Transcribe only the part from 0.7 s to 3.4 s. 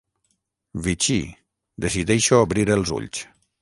Vichy, decideixo obrir els ulls.